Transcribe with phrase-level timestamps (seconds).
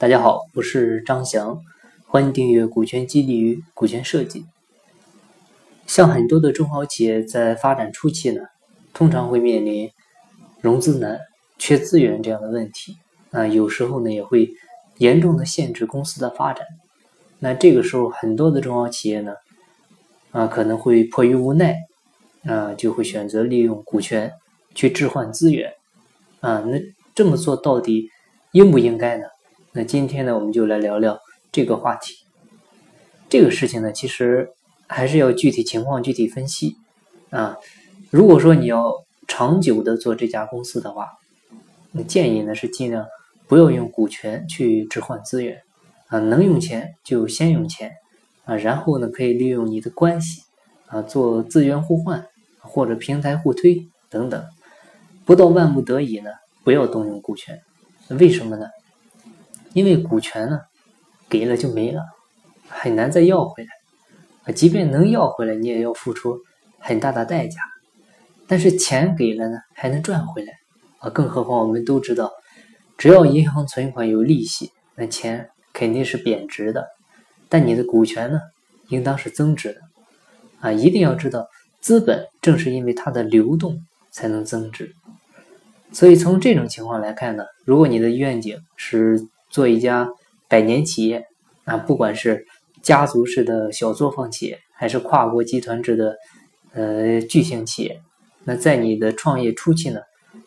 [0.00, 1.60] 大家好，我是张翔，
[2.06, 4.42] 欢迎订阅《股权激励与股权设计》。
[5.88, 8.42] 像很多的中小企业在发展初期呢，
[8.94, 9.90] 通常会面临
[10.60, 11.18] 融资难、
[11.58, 12.96] 缺资源这样的问题
[13.32, 14.48] 啊，有时候呢也会
[14.98, 16.64] 严重的限制公司的发展。
[17.40, 19.34] 那这个时候，很多的中小企业呢
[20.30, 21.76] 啊，可能会迫于无奈
[22.44, 24.32] 啊，就会选择利用股权
[24.76, 25.72] 去置换资源
[26.38, 26.60] 啊。
[26.60, 26.80] 那
[27.16, 28.08] 这么做到底
[28.52, 29.24] 应不应该呢？
[29.78, 31.20] 那今天呢，我们就来聊聊
[31.52, 32.16] 这个话题。
[33.28, 34.50] 这个事情呢，其实
[34.88, 36.74] 还是要具体情况具体分析
[37.30, 37.56] 啊。
[38.10, 38.92] 如果说你要
[39.28, 41.10] 长久的做这家公司的话，
[41.92, 43.06] 那建议呢是尽量
[43.46, 45.62] 不要用股权去置换资源
[46.08, 47.92] 啊，能用钱就先用钱
[48.46, 50.42] 啊，然后呢可以利用你的关系
[50.86, 52.26] 啊做资源互换
[52.58, 54.44] 或者平台互推等等。
[55.24, 56.32] 不到万不得已呢，
[56.64, 57.60] 不要动用股权。
[58.08, 58.66] 为什么呢？
[59.72, 60.60] 因为股权呢，
[61.28, 62.02] 给了就没了，
[62.68, 63.68] 很难再要回来
[64.44, 64.52] 啊。
[64.52, 66.38] 即便能要回来，你也要付出
[66.78, 67.60] 很大的代价。
[68.46, 70.52] 但是钱给了呢，还能赚回来
[70.98, 71.10] 啊。
[71.10, 72.32] 更何况我们都知道，
[72.96, 76.86] 只要银行存款有利息，那钱肯定是贬值的。
[77.50, 78.40] 但你的股权呢，
[78.88, 79.80] 应当是增值的
[80.60, 80.72] 啊。
[80.72, 81.46] 一定要知道，
[81.80, 84.94] 资本正是因为它的流动才能增值。
[85.92, 90.08] 所以从这种情况来看呢，如果你的愿景是，做一家
[90.48, 91.26] 百年企业
[91.64, 92.46] 啊，不管是
[92.82, 96.16] 家族式的小作坊企业，还是跨国集团制的
[96.72, 98.00] 呃巨型企业，
[98.44, 100.00] 那在你的创业初期呢，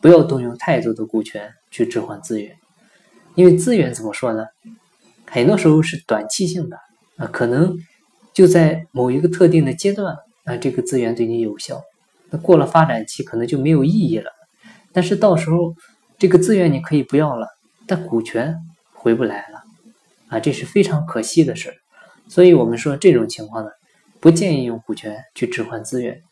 [0.00, 2.56] 不要动用太多的股权去置换资源，
[3.34, 4.44] 因为资源怎么说呢？
[5.26, 6.76] 很多时候是短期性的
[7.16, 7.78] 啊，可能
[8.34, 11.80] 就在某一个特定的阶段啊，这个资源对你有效，
[12.30, 14.30] 那过了发展期可能就没有意义了。
[14.92, 15.74] 但是到时候
[16.18, 17.46] 这个资源你可以不要了，
[17.86, 18.56] 但股权。
[19.06, 19.62] 回不来了，
[20.30, 21.74] 啊，这是非常可惜的事儿
[22.26, 23.70] 所以我们说这种情况呢，
[24.18, 26.22] 不建议用股权去置换资源。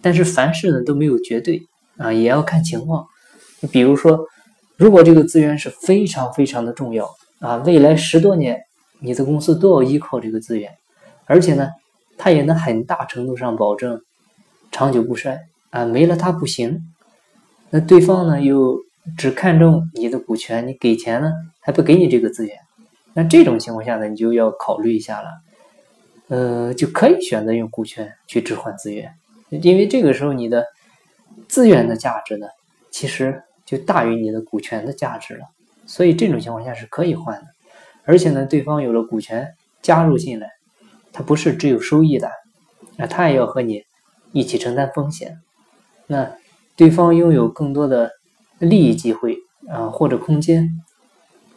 [0.00, 1.62] 但是凡事呢都没有绝对
[1.96, 3.04] 啊，也要看情况。
[3.72, 4.24] 比如说，
[4.76, 8.60] 如果这个资源是非常非常的重要啊，未来十多年
[9.00, 10.70] 你的公司都要依靠这个资源，
[11.24, 11.70] 而且呢，
[12.16, 14.00] 它也能很大程度上保证
[14.70, 15.40] 长久不衰
[15.70, 16.84] 啊，没了它不行。
[17.70, 18.78] 那对方呢又。
[19.16, 21.30] 只看重你的股权，你给钱呢
[21.60, 22.58] 还不给你这个资源，
[23.14, 25.28] 那这种情况下呢，你就要考虑一下了，
[26.28, 29.14] 呃，就可以选择用股权去置换资源，
[29.50, 30.66] 因为这个时候你的
[31.46, 32.48] 资源的价值呢，
[32.90, 35.44] 其实就大于你的股权的价值了，
[35.86, 37.46] 所以这种情况下是可以换的，
[38.04, 40.50] 而且呢，对方有了股权加入进来，
[41.12, 42.28] 他不是只有收益的，
[42.96, 43.84] 那他也要和你
[44.32, 45.38] 一起承担风险，
[46.08, 46.32] 那
[46.74, 48.10] 对方拥有更多的。
[48.58, 49.36] 利益机会
[49.68, 50.82] 啊，或者空间，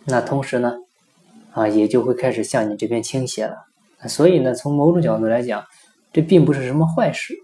[0.06, 0.74] 那同时呢，
[1.52, 3.56] 啊，也就会开始向你这边倾斜了。
[4.08, 5.64] 所以呢，从某种角度来讲，
[6.12, 7.36] 这并不是什么坏事。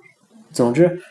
[0.51, 1.01] 总之，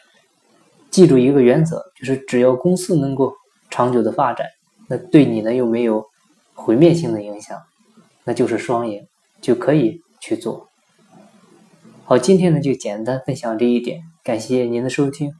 [0.90, 3.34] 记住一个原则，就是只要公司能够
[3.70, 4.46] 长久的发展，
[4.88, 6.04] 那对你呢又没有
[6.54, 7.60] 毁灭性的影响，
[8.24, 9.06] 那就是双赢，
[9.40, 10.68] 就可以去做。
[12.04, 15.32] 好，今天呢就简单分享这一点，感谢您的收听。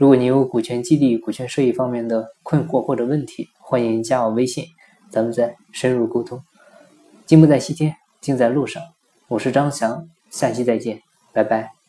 [0.00, 4.64] 如果你有股权激励、股权收益方面的困惑或者问题，欢迎加我微信，
[5.10, 6.42] 咱们再深入沟通。
[7.26, 8.82] 金不在西天，金在路上。
[9.28, 11.02] 我是张翔，下期再见，
[11.34, 11.79] 拜拜。